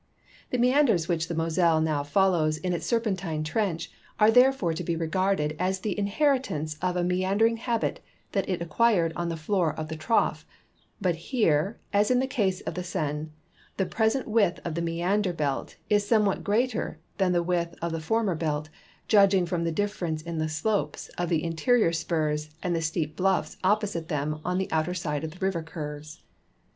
The 0.49 0.57
meanders 0.57 1.07
which 1.07 1.27
the 1.27 1.35
Moselle 1.35 1.79
now 1.79 2.01
follows 2.01 2.57
in 2.57 2.73
its 2.73 2.87
serpentine 2.87 3.43
trench 3.43 3.91
are 4.19 4.31
therefore 4.31 4.73
to 4.73 4.83
be 4.83 4.95
regarded 4.95 5.55
as 5.59 5.81
the 5.81 5.95
inheritance 5.95 6.75
of 6.81 6.95
a 6.97 7.03
me 7.03 7.23
andering 7.23 7.57
habit 7.57 7.99
that 8.31 8.49
it 8.49 8.63
acquired 8.63 9.13
on 9.15 9.29
the 9.29 9.37
floor 9.37 9.71
of 9.71 9.89
the 9.89 9.95
trough; 9.95 10.43
but 10.99 11.13
here, 11.15 11.77
as 11.93 12.09
in 12.09 12.17
the 12.17 12.25
case 12.25 12.61
of 12.61 12.73
the 12.73 12.83
Seine, 12.83 13.29
the 13.77 13.85
present 13.85 14.27
width 14.27 14.59
of 14.65 14.73
the 14.73 14.81
meander 14.81 15.33
belt 15.33 15.75
is 15.87 16.03
somewhat 16.03 16.43
greater 16.43 16.97
than 17.19 17.31
the 17.31 17.43
width 17.43 17.75
of 17.79 17.91
the 17.91 18.01
former 18.01 18.33
belt, 18.33 18.69
judg 19.07 19.35
ing 19.35 19.45
from 19.45 19.65
the 19.65 19.71
difference 19.71 20.23
in 20.23 20.39
the 20.39 20.49
slopes 20.49 21.09
of 21.19 21.29
the 21.29 21.43
interior 21.43 21.93
spurs 21.93 22.49
and 22.63 22.75
the 22.75 22.81
steep 22.81 23.15
bluffs 23.15 23.55
opposite 23.63 24.07
them 24.07 24.41
on 24.43 24.57
the 24.57 24.67
outer 24.71 24.95
side 24.95 25.23
of 25.23 25.29
the 25.29 25.45
river 25.45 25.61
curves. 25.61 26.23